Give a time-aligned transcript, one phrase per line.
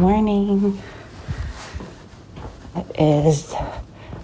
[0.00, 0.80] morning.
[2.74, 3.54] It is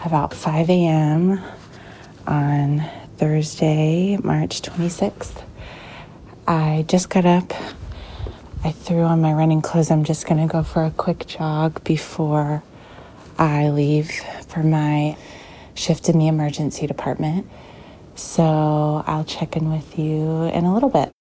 [0.07, 1.39] about 5 a.m.
[2.27, 2.83] on
[3.19, 5.45] Thursday, March 26th.
[6.49, 7.53] I just got up.
[8.65, 9.91] I threw on my running clothes.
[9.91, 12.63] I'm just going to go for a quick jog before
[13.39, 14.11] I leave
[14.49, 15.15] for my
[15.75, 17.47] shift in the emergency department.
[18.15, 21.16] So I'll check in with you in a little bit.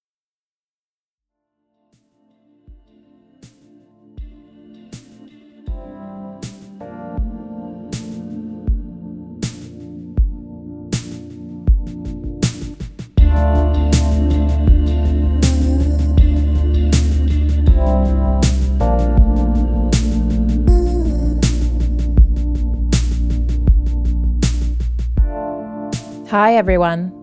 [26.37, 27.13] Hi, everyone.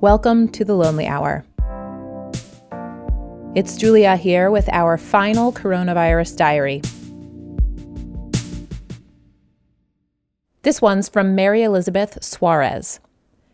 [0.00, 1.44] Welcome to the Lonely Hour.
[3.54, 6.82] It's Julia here with our final coronavirus diary.
[10.62, 12.98] This one's from Mary Elizabeth Suarez.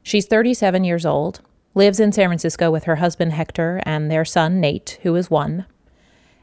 [0.03, 1.43] She's 37 years old,
[1.75, 5.67] lives in San Francisco with her husband Hector and their son Nate, who is one.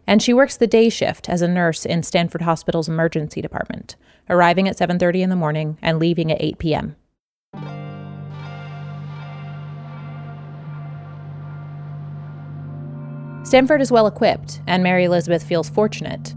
[0.05, 3.95] And she works the day shift as a nurse in Stanford Hospital's emergency department,
[4.29, 6.95] arriving at 7:30 in the morning and leaving at 8 p.m.
[13.49, 16.35] Stanford is well equipped, and Mary Elizabeth feels fortunate.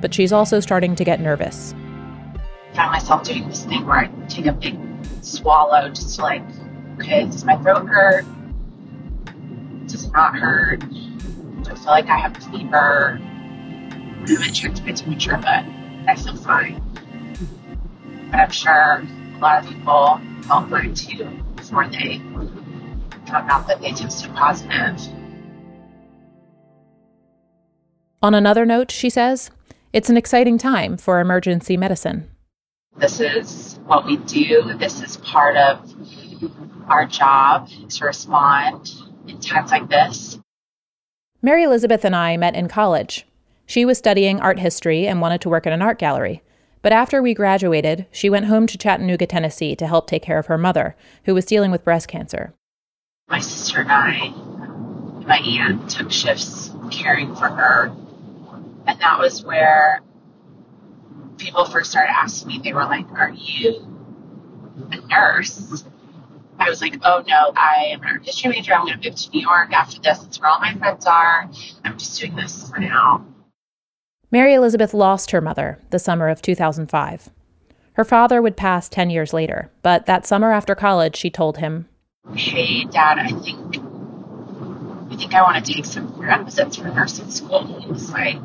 [0.00, 1.74] But she's also starting to get nervous.
[2.72, 4.78] I found myself doing this thing where I take a big
[5.20, 6.42] swallow just to like,
[6.98, 8.24] okay, does my throat hurt?
[9.88, 10.80] Does it not hurt?
[10.80, 13.20] Do I feel like I have a fever?
[13.20, 15.66] I haven't checked my temperature, but
[16.08, 16.82] I feel fine.
[18.30, 19.04] But I'm sure
[19.36, 22.22] a lot of people felt fine too before they
[23.26, 24.98] found out that they tested positive.
[28.22, 29.50] On another note, she says,
[29.94, 32.30] it's an exciting time for emergency medicine.
[32.98, 34.74] This is what we do.
[34.76, 35.90] This is part of
[36.86, 38.92] our job to respond
[39.26, 40.38] in times like this.
[41.40, 43.26] Mary Elizabeth and I met in college.
[43.64, 46.42] She was studying art history and wanted to work at an art gallery.
[46.82, 50.46] But after we graduated, she went home to Chattanooga, Tennessee to help take care of
[50.46, 50.94] her mother,
[51.24, 52.52] who was dealing with breast cancer.
[53.30, 54.28] My sister and I,
[55.26, 57.96] my aunt, took shifts caring for her
[58.90, 60.02] and that was where
[61.38, 63.86] people first started asking me, they were like, Are you
[64.90, 65.84] a nurse?
[66.58, 68.74] I was like, Oh no, I am an art history major.
[68.74, 70.18] I'm going to move to New York after this.
[70.18, 71.48] That's where all my friends are.
[71.84, 73.24] I'm just doing this for now.
[74.32, 77.30] Mary Elizabeth lost her mother the summer of 2005.
[77.94, 81.88] Her father would pass 10 years later, but that summer after college, she told him,
[82.34, 83.76] Hey, Dad, I think
[85.10, 87.64] I think I want to take some prerequisites for nursing school.
[87.80, 88.38] He was like,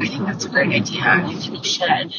[0.00, 1.02] I think that's a great idea.
[1.02, 2.14] I think we should.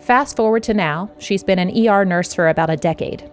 [0.00, 3.30] Fast forward to now, she's been an ER nurse for about a decade.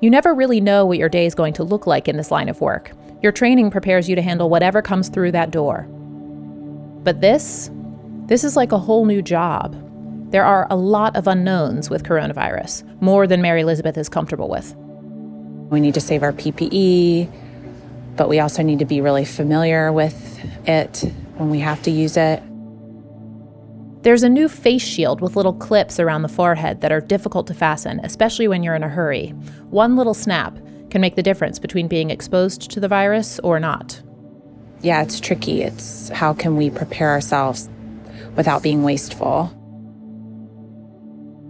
[0.00, 2.48] You never really know what your day is going to look like in this line
[2.48, 2.92] of work.
[3.22, 5.82] Your training prepares you to handle whatever comes through that door.
[7.04, 7.70] But this,
[8.26, 9.76] this is like a whole new job.
[10.30, 14.74] There are a lot of unknowns with coronavirus, more than Mary Elizabeth is comfortable with.
[15.70, 17.30] We need to save our PPE,
[18.16, 20.98] but we also need to be really familiar with it
[21.36, 22.42] when we have to use it.
[24.02, 27.54] There's a new face shield with little clips around the forehead that are difficult to
[27.54, 29.28] fasten, especially when you're in a hurry.
[29.70, 30.58] One little snap
[30.90, 34.02] can make the difference between being exposed to the virus or not.
[34.82, 35.62] Yeah, it's tricky.
[35.62, 37.70] It's how can we prepare ourselves
[38.36, 39.46] without being wasteful?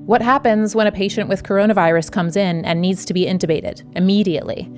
[0.07, 4.71] What happens when a patient with coronavirus comes in and needs to be intubated immediately?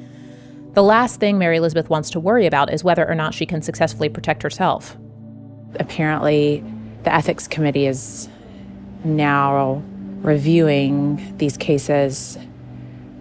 [0.77, 3.63] The last thing Mary Elizabeth wants to worry about is whether or not she can
[3.63, 4.95] successfully protect herself.
[5.81, 6.63] Apparently,
[7.03, 8.29] the ethics committee is
[9.03, 9.83] now
[10.21, 12.37] reviewing these cases,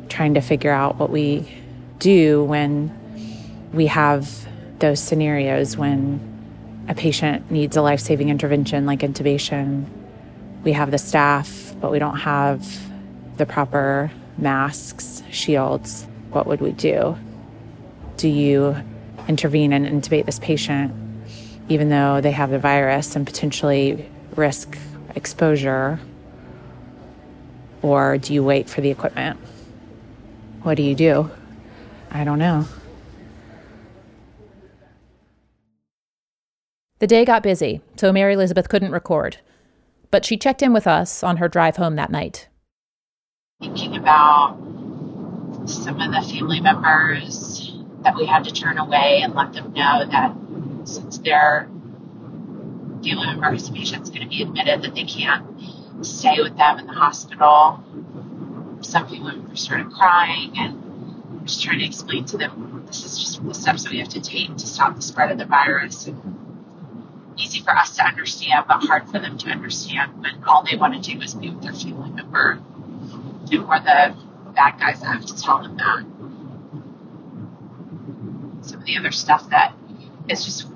[0.10, 1.48] trying to figure out what we
[1.98, 2.92] do when
[3.72, 4.30] we have
[4.80, 6.20] those scenarios when
[6.90, 9.86] a patient needs a life saving intervention like intubation.
[10.66, 12.68] We have the staff, but we don't have
[13.38, 16.06] the proper masks, shields.
[16.32, 17.18] What would we do?
[18.18, 18.76] Do you
[19.28, 20.94] intervene and intubate this patient,
[21.70, 24.78] even though they have the virus and potentially risk
[25.16, 26.00] exposure?
[27.82, 29.40] Or do you wait for the equipment?
[30.64, 31.30] What do you do?
[32.12, 32.66] I don't know.
[37.00, 39.38] The day got busy, so Mary Elizabeth couldn't record.
[40.12, 42.48] But she checked in with us on her drive home that night.
[43.60, 44.58] Thinking about
[45.66, 47.55] some of the family members
[48.06, 50.34] that we had to turn away and let them know that
[50.88, 51.68] since their
[53.04, 55.46] family member whose patient's going to be admitted, that they can't
[56.06, 57.84] stay with them in the hospital.
[58.82, 63.54] Some members started crying and just trying to explain to them this is just the
[63.54, 66.06] steps that we have to take to stop the spread of the virus.
[66.06, 70.78] And easy for us to understand, but hard for them to understand when all they
[70.78, 72.60] want to do is be with their family member.
[73.52, 74.16] And we're the
[74.56, 76.15] bad guys that have to tell them that.
[78.76, 79.74] Some of the other stuff that
[80.28, 80.68] is just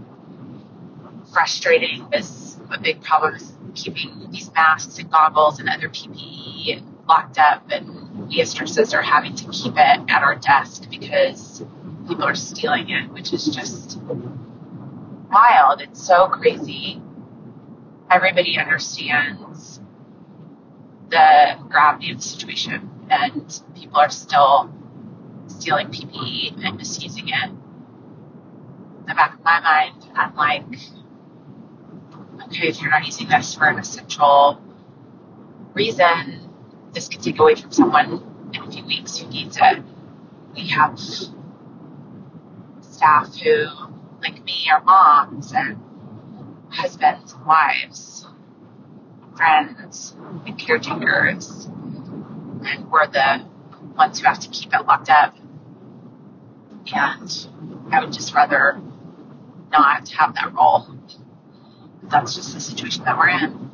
[1.33, 7.37] frustrating is a big problem is keeping these masks and goggles and other PPE locked
[7.37, 11.61] up and we as nurses are having to keep it at our desk because
[12.07, 13.99] people are stealing it, which is just
[15.29, 15.81] wild.
[15.81, 17.01] It's so crazy.
[18.09, 19.81] Everybody understands
[21.09, 24.73] the gravity of the situation, and people are still
[25.47, 27.51] stealing PPE and misusing it.
[29.09, 30.63] The back of my mind, I'm like,
[32.45, 34.61] okay, if you're not using this for an essential
[35.73, 36.47] reason,
[36.93, 39.83] this could take away from someone in a few weeks who needs it.
[40.53, 40.99] We have
[42.81, 43.65] staff who
[44.21, 45.81] like me are moms and
[46.69, 48.27] husbands and wives,
[49.35, 50.15] friends
[50.45, 51.65] and caretakers.
[51.65, 53.43] And we're the
[53.97, 55.35] ones who have to keep it locked up.
[56.93, 57.47] And
[57.91, 58.79] I would just rather
[59.71, 60.87] not have that role.
[62.03, 63.69] That's just the situation that we're in.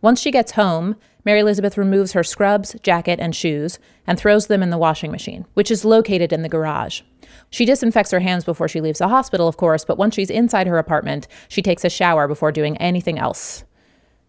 [0.00, 4.62] Once she gets home, Mary Elizabeth removes her scrubs, jacket, and shoes and throws them
[4.62, 7.02] in the washing machine, which is located in the garage.
[7.50, 10.66] She disinfects her hands before she leaves the hospital, of course, but once she's inside
[10.66, 13.64] her apartment, she takes a shower before doing anything else.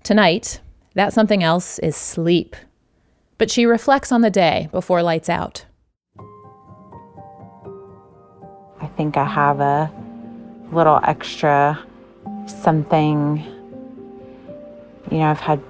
[0.03, 0.61] Tonight,
[0.93, 2.55] that something else is sleep.
[3.39, 5.65] But she reflects on the day before lights out.
[8.79, 9.91] I think I have a
[10.73, 11.79] little extra
[12.47, 13.37] something.
[15.11, 15.61] You know, I've had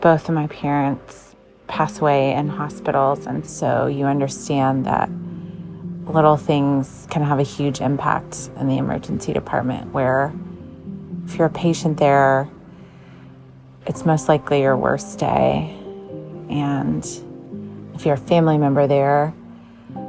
[0.00, 1.34] both of my parents
[1.66, 5.08] pass away in hospitals, and so you understand that
[6.06, 10.32] little things can have a huge impact in the emergency department where
[11.26, 12.48] if you're a patient there,
[13.86, 15.76] it's most likely your worst day.
[16.48, 17.04] And
[17.94, 19.32] if you're a family member there,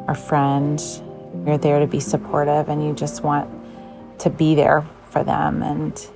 [0.07, 0.81] or friend,
[1.45, 3.49] you're there to be supportive and you just want
[4.21, 5.61] to be there for them.
[5.61, 6.07] And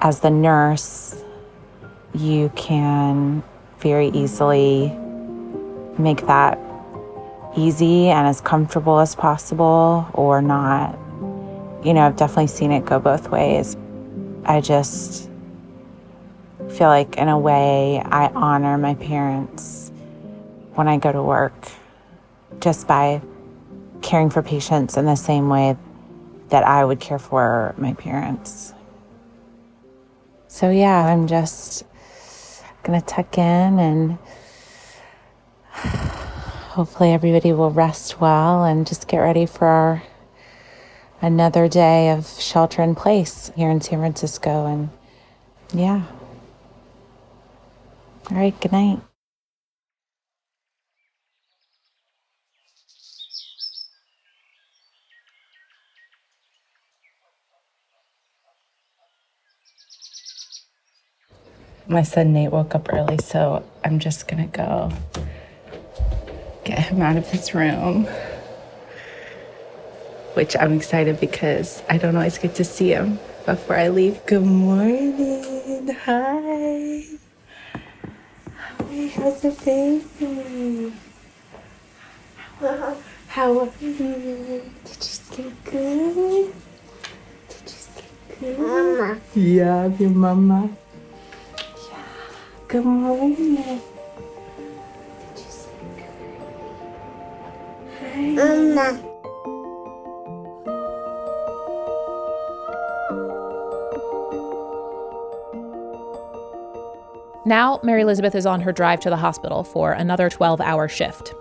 [0.00, 1.22] as the nurse,
[2.14, 3.42] you can
[3.80, 4.96] very easily
[5.98, 6.58] make that
[7.56, 10.98] easy and as comfortable as possible or not.
[11.84, 13.76] You know, I've definitely seen it go both ways.
[14.44, 15.30] I just
[16.70, 19.92] feel like, in a way, I honor my parents
[20.74, 21.68] when I go to work
[22.60, 23.20] just by
[24.02, 25.76] caring for patients in the same way
[26.48, 28.74] that I would care for my parents.
[30.48, 31.84] So, yeah, I'm just
[32.82, 34.18] gonna tuck in and
[36.74, 40.02] hopefully everybody will rest well and just get ready for our
[41.22, 44.66] another day of shelter in place here in San Francisco.
[44.66, 44.90] And
[45.72, 46.02] yeah.
[48.30, 49.00] All right, good night.
[61.86, 64.90] My son Nate woke up early, so I'm just gonna go
[66.64, 68.08] get him out of his room.
[70.32, 74.24] Which I'm excited because I don't always get to see him before I leave.
[74.24, 75.94] Good morning.
[76.04, 77.04] Hi.
[78.54, 80.92] Hi, how's the baby?
[83.28, 83.92] How are you?
[83.92, 86.54] Did you sleep good?
[87.48, 88.58] Did you sleep good?
[88.58, 89.20] Mama.
[89.34, 90.70] Yeah, your mama.
[92.64, 92.72] Yeah.
[92.72, 93.80] Good morning.
[98.34, 99.10] Mama.
[107.46, 111.34] Now, Mary Elizabeth is on her drive to the hospital for another 12 hour shift.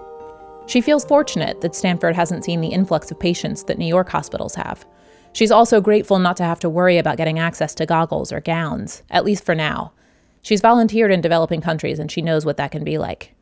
[0.65, 4.55] She feels fortunate that Stanford hasn't seen the influx of patients that New York hospitals
[4.55, 4.85] have.
[5.31, 9.03] She's also grateful not to have to worry about getting access to goggles or gowns,
[9.09, 9.93] at least for now.
[10.43, 13.33] She's volunteered in developing countries and she knows what that can be like.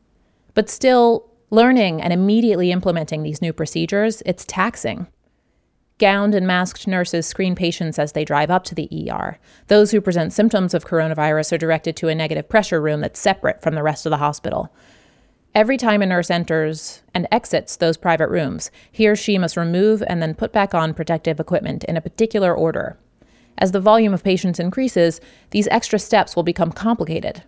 [0.54, 5.08] But still, Learning and immediately implementing these new procedures, it's taxing.
[5.98, 9.38] Gowned and masked nurses screen patients as they drive up to the ER.
[9.68, 13.62] Those who present symptoms of coronavirus are directed to a negative pressure room that's separate
[13.62, 14.74] from the rest of the hospital.
[15.54, 20.02] Every time a nurse enters and exits those private rooms, he or she must remove
[20.08, 22.98] and then put back on protective equipment in a particular order.
[23.62, 27.44] As the volume of patients increases, these extra steps will become complicated.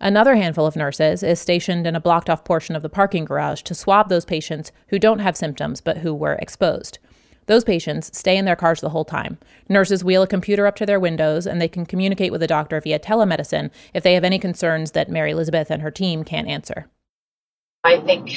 [0.00, 3.62] Another handful of nurses is stationed in a blocked off portion of the parking garage
[3.62, 7.00] to swab those patients who don't have symptoms but who were exposed.
[7.46, 9.38] Those patients stay in their cars the whole time.
[9.68, 12.80] Nurses wheel a computer up to their windows and they can communicate with a doctor
[12.80, 16.86] via telemedicine if they have any concerns that Mary Elizabeth and her team can't answer.
[17.82, 18.30] I think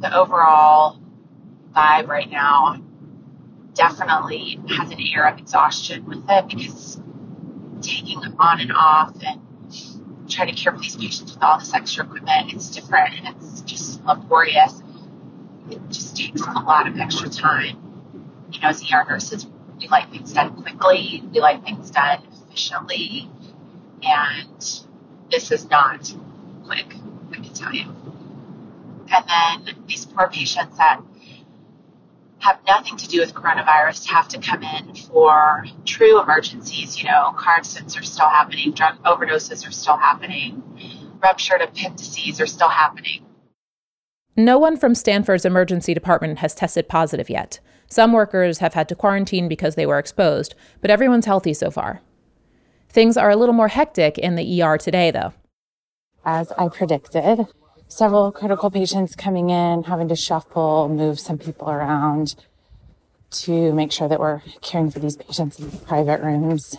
[0.00, 1.00] the overall
[1.74, 2.82] vibe right now
[3.80, 7.00] definitely has an air of exhaustion with it because
[7.80, 9.40] taking on and off and
[10.28, 13.62] trying to care for these patients with all this extra equipment, it's different and it's
[13.62, 14.82] just laborious.
[15.70, 17.78] It just takes a lot of extra time.
[18.52, 19.46] You know, as ER nurses,
[19.80, 23.30] we like things done quickly, we like things done efficiently,
[24.02, 24.84] and
[25.30, 26.12] this is not
[26.66, 26.96] quick,
[27.32, 27.86] I can tell you.
[29.10, 31.00] And then these poor patients that
[32.40, 36.98] have nothing to do with coronavirus have to come in for true emergencies.
[36.98, 40.62] You know, car accidents are still happening, drug overdoses are still happening,
[41.22, 43.24] ruptured appendices are still happening.
[44.36, 47.60] No one from Stanford's emergency department has tested positive yet.
[47.88, 52.00] Some workers have had to quarantine because they were exposed, but everyone's healthy so far.
[52.88, 55.34] Things are a little more hectic in the ER today, though.
[56.24, 57.46] As I predicted,
[57.90, 62.36] several critical patients coming in, having to shuffle, move some people around
[63.30, 66.76] to make sure that we're caring for these patients in private rooms.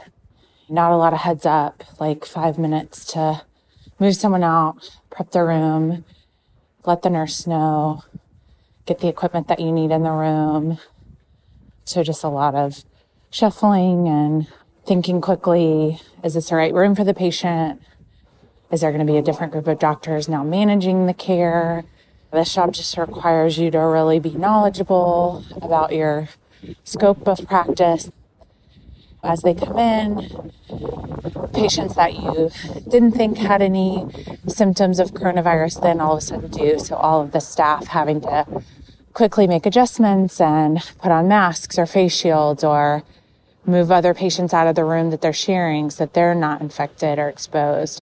[0.70, 3.42] Not a lot of heads up, like five minutes to
[4.00, 6.06] move someone out, prep the room,
[6.86, 8.04] let the nurse know,
[8.86, 10.80] get the equipment that you need in the room.
[11.84, 12.86] So just a lot of
[13.30, 14.48] shuffling and
[14.86, 16.00] thinking quickly.
[16.24, 17.82] Is this the right room for the patient?
[18.72, 21.84] Is there going to be a different group of doctors now managing the care?
[22.32, 26.30] This job just requires you to really be knowledgeable about your
[26.86, 28.10] scope of practice.
[29.24, 30.52] As they come in,
[31.54, 32.50] patients that you
[32.88, 34.08] didn't think had any
[34.48, 36.80] symptoms of coronavirus then all of a sudden do.
[36.80, 38.64] So all of the staff having to
[39.14, 43.04] quickly make adjustments and put on masks or face shields or
[43.66, 47.20] move other patients out of the room that they're sharing so that they're not infected
[47.20, 48.01] or exposed.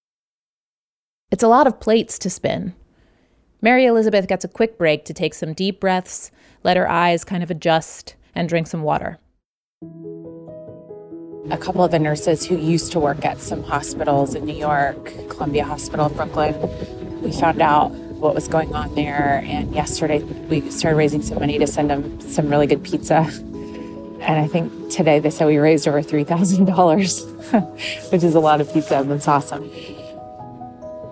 [1.32, 2.74] It's a lot of plates to spin.
[3.62, 6.32] Mary Elizabeth gets a quick break to take some deep breaths,
[6.64, 9.20] let her eyes kind of adjust, and drink some water.
[11.52, 15.14] A couple of the nurses who used to work at some hospitals in New York,
[15.30, 19.44] Columbia Hospital, in Brooklyn, we found out what was going on there.
[19.46, 23.18] And yesterday we started raising some money to send them some really good pizza.
[23.18, 28.74] And I think today they said we raised over $3,000, which is a lot of
[28.74, 28.98] pizza.
[28.98, 29.70] And that's awesome.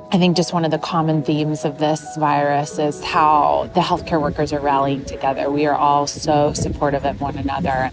[0.09, 4.21] I think just one of the common themes of this virus is how the healthcare
[4.21, 5.51] workers are rallying together.
[5.51, 7.91] We are all so supportive of one another.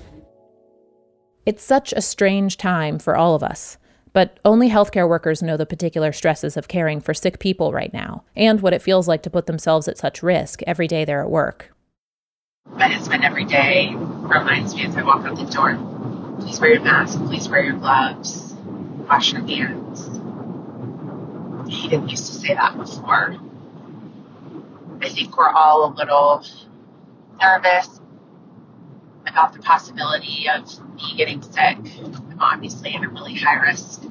[1.44, 3.78] It's such a strange time for all of us,
[4.12, 8.22] but only healthcare workers know the particular stresses of caring for sick people right now
[8.36, 11.30] and what it feels like to put themselves at such risk every day they're at
[11.30, 11.74] work.
[12.70, 15.76] My husband every day reminds me as I walk out the door
[16.40, 18.54] please wear your mask, please wear your gloves,
[19.08, 20.23] wash your hands
[21.64, 23.36] didn't used to say that before.
[25.00, 26.44] I think we're all a little
[27.40, 28.00] nervous
[29.26, 31.78] about the possibility of me getting sick.
[31.98, 34.02] I'm obviously in a really high risk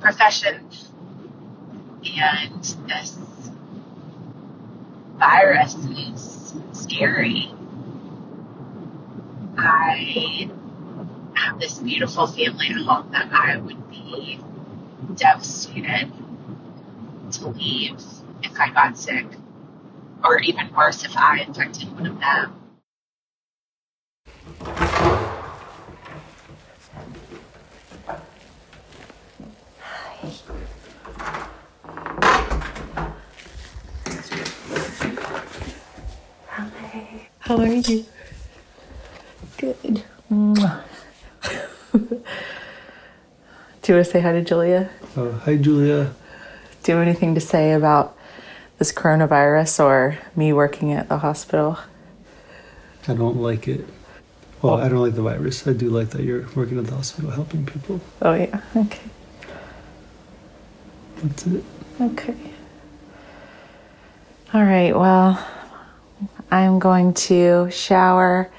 [0.00, 0.68] profession.
[2.04, 3.18] And this
[5.16, 7.50] virus is scary.
[9.56, 10.50] I
[11.34, 14.40] have this beautiful family at home that I would be
[15.14, 16.12] devastated
[17.38, 18.00] to leave
[18.42, 19.26] if I got sick,
[20.22, 22.60] or even worse, if I infected one of them.
[36.48, 37.28] Hi.
[37.40, 38.04] How are you?
[39.58, 39.76] Good.
[40.30, 40.42] Do
[43.92, 44.90] you want to say hi to Julia?
[45.16, 46.14] Uh, hi, Julia
[46.84, 48.16] do anything to say about
[48.78, 51.78] this coronavirus or me working at the hospital?
[53.08, 53.84] I don't like it.
[54.62, 55.66] Well, I don't like the virus.
[55.66, 58.00] I do like that you're working at the hospital helping people.
[58.22, 58.60] Oh, yeah.
[58.74, 59.02] Okay.
[61.22, 61.64] That's it.
[62.00, 62.34] Okay.
[64.54, 64.96] All right.
[64.96, 65.46] Well,
[66.50, 68.50] I'm going to shower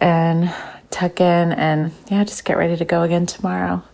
[0.00, 0.52] and
[0.90, 3.84] tuck in and, yeah, just get ready to go again tomorrow.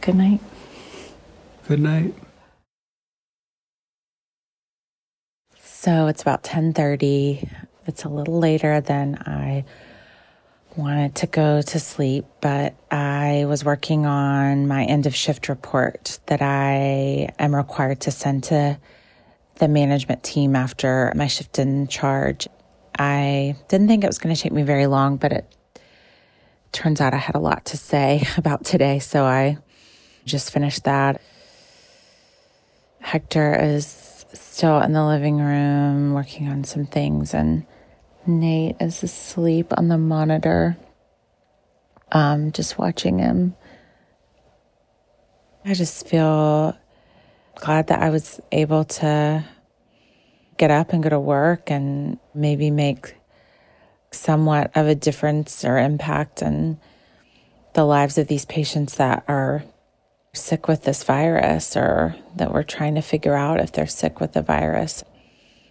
[0.00, 0.40] Good night.
[1.70, 2.14] Good night.
[5.62, 7.48] So it's about 10:30.
[7.86, 9.64] It's a little later than I
[10.74, 16.18] wanted to go to sleep, but I was working on my end of shift report
[16.26, 18.76] that I am required to send to
[19.60, 22.48] the management team after my shift in charge.
[22.98, 25.56] I didn't think it was going to take me very long, but it
[26.72, 29.58] turns out I had a lot to say about today, so I
[30.24, 31.20] just finished that.
[33.00, 37.66] Hector is still in the living room working on some things, and
[38.26, 40.76] Nate is asleep on the monitor.
[42.12, 43.54] Um, just watching him.
[45.64, 46.76] I just feel
[47.54, 49.44] glad that I was able to
[50.56, 53.16] get up and go to work and maybe make
[54.10, 56.78] somewhat of a difference or impact in
[57.74, 59.62] the lives of these patients that are
[60.32, 64.32] sick with this virus or that we're trying to figure out if they're sick with
[64.32, 65.02] the virus.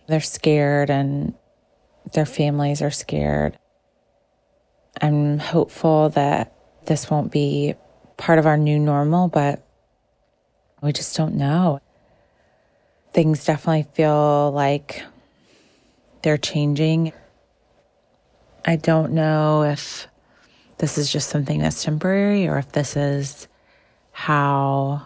[0.07, 1.33] They're scared and
[2.13, 3.57] their families are scared.
[5.01, 6.53] I'm hopeful that
[6.85, 7.75] this won't be
[8.17, 9.65] part of our new normal, but
[10.81, 11.79] we just don't know.
[13.13, 15.03] Things definitely feel like
[16.21, 17.13] they're changing.
[18.65, 20.07] I don't know if
[20.79, 23.47] this is just something that's temporary or if this is
[24.19, 25.01] how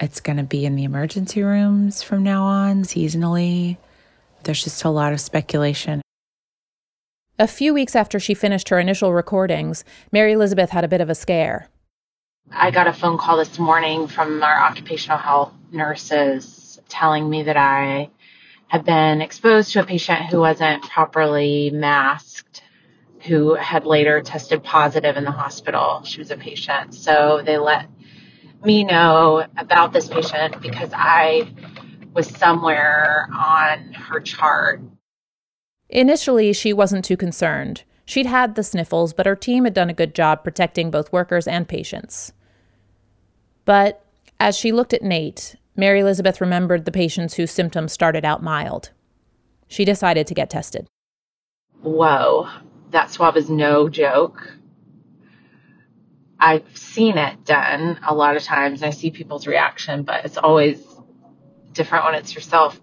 [0.00, 3.76] it's going to be in the emergency rooms from now on, seasonally.
[4.42, 6.02] There's just a lot of speculation.
[7.38, 11.08] A few weeks after she finished her initial recordings, Mary Elizabeth had a bit of
[11.08, 11.68] a scare.
[12.50, 17.56] I got a phone call this morning from our occupational health nurses telling me that
[17.56, 18.10] I
[18.66, 22.47] had been exposed to a patient who wasn't properly masked,
[23.28, 26.02] who had later tested positive in the hospital.
[26.04, 26.94] She was a patient.
[26.94, 27.88] So they let
[28.64, 31.52] me know about this patient because I
[32.14, 34.80] was somewhere on her chart.
[35.90, 37.84] Initially, she wasn't too concerned.
[38.04, 41.46] She'd had the sniffles, but her team had done a good job protecting both workers
[41.46, 42.32] and patients.
[43.66, 44.02] But
[44.40, 48.90] as she looked at Nate, Mary Elizabeth remembered the patients whose symptoms started out mild.
[49.68, 50.86] She decided to get tested.
[51.82, 52.48] Whoa,
[52.90, 54.54] that swab is no joke.
[56.40, 58.82] I've seen it done a lot of times.
[58.82, 60.84] I see people's reaction, but it's always
[61.72, 62.80] different when it's yourself.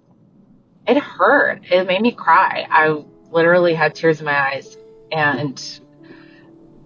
[0.87, 1.61] It hurt.
[1.71, 2.67] It made me cry.
[2.69, 4.77] I literally had tears in my eyes
[5.11, 5.79] and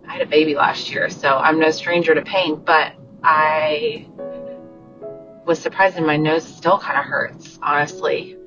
[0.08, 4.08] I had a baby last year, so I'm no stranger to pain, but I
[5.46, 8.38] was surprised and my nose still kind of hurts, honestly.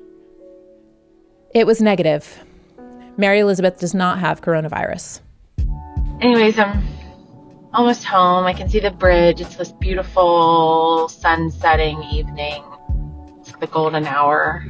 [1.53, 2.43] It was negative.
[3.15, 5.21] Mary Elizabeth does not have coronavirus.
[6.21, 6.83] Anyways, I'm
[7.73, 8.45] almost home.
[8.45, 9.39] I can see the bridge.
[9.39, 12.63] It's this beautiful sun setting evening.
[13.39, 14.65] It's the golden hour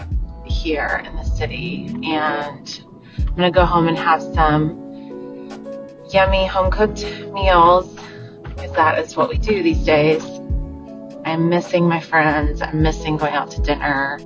[0.46, 1.88] here in the city.
[2.04, 2.84] And
[3.18, 4.80] I'm going to go home and have some
[6.12, 7.98] yummy home cooked meals
[8.44, 10.24] because that is what we do these days.
[11.26, 12.62] I'm missing my friends.
[12.62, 14.20] I'm missing going out to dinner.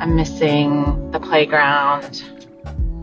[0.00, 2.24] I'm missing the playground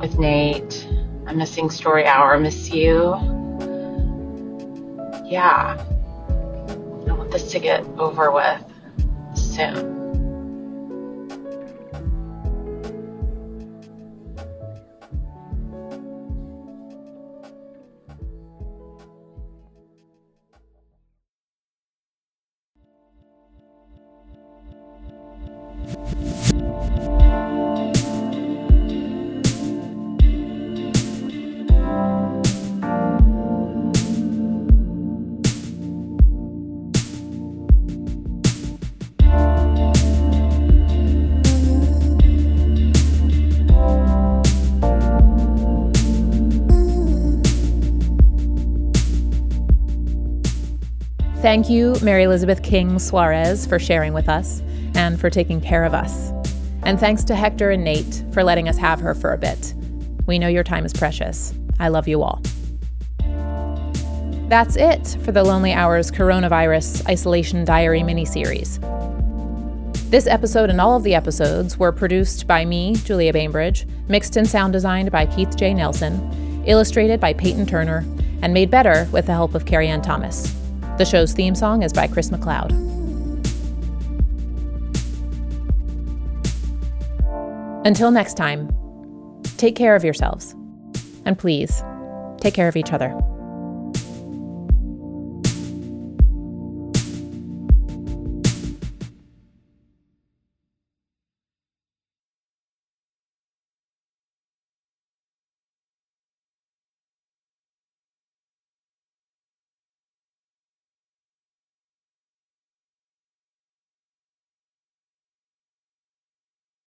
[0.01, 0.87] with Nate.
[1.27, 2.37] I'm missing story hour.
[2.39, 3.11] Miss you.
[5.23, 5.77] Yeah.
[7.07, 8.65] I want this to get over with
[9.35, 10.00] soon.
[51.41, 54.61] Thank you, Mary Elizabeth King Suarez, for sharing with us
[54.93, 56.31] and for taking care of us.
[56.83, 59.73] And thanks to Hector and Nate for letting us have her for a bit.
[60.27, 61.55] We know your time is precious.
[61.79, 62.43] I love you all.
[64.49, 68.79] That's it for the Lonely Hours Coronavirus Isolation Diary miniseries.
[70.11, 74.47] This episode and all of the episodes were produced by me, Julia Bainbridge, mixed and
[74.47, 75.73] sound designed by Keith J.
[75.73, 78.05] Nelson, illustrated by Peyton Turner,
[78.43, 80.55] and made better with the help of Carrie Ann Thomas.
[81.01, 82.69] The show's theme song is by Chris McLeod.
[87.87, 88.69] Until next time,
[89.57, 90.53] take care of yourselves.
[91.25, 91.83] And please,
[92.39, 93.19] take care of each other.